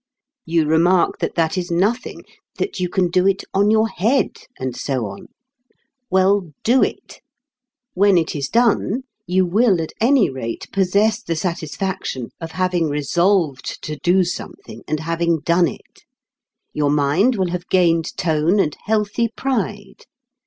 You 0.47 0.65
remark 0.65 1.19
that 1.19 1.35
that 1.35 1.59
is 1.59 1.69
nothing, 1.69 2.23
that 2.57 2.79
you 2.79 2.89
can 2.89 3.11
do 3.11 3.27
it 3.27 3.43
"on 3.53 3.69
your 3.69 3.87
head," 3.87 4.31
and 4.59 4.75
so 4.75 5.05
on. 5.05 5.27
Well, 6.09 6.51
do 6.63 6.81
it. 6.81 7.21
When 7.93 8.17
it 8.17 8.35
is 8.35 8.49
done 8.49 9.03
you 9.27 9.45
will 9.45 9.79
at 9.79 9.91
any 10.01 10.27
rate 10.31 10.67
possess 10.73 11.21
the 11.21 11.35
satisfaction 11.35 12.31
of 12.41 12.53
having 12.53 12.89
resolved 12.89 13.83
to 13.83 13.95
do 13.97 14.23
something 14.23 14.81
and 14.87 15.01
having 15.01 15.41
done 15.41 15.67
it. 15.67 16.03
Your 16.73 16.89
mind 16.89 17.35
will 17.35 17.51
have 17.51 17.69
gained 17.69 18.17
tone 18.17 18.59
and 18.59 18.75
healthy 18.85 19.27
pride. 19.35 20.05